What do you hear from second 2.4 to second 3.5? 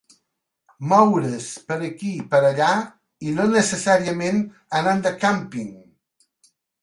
allà, i no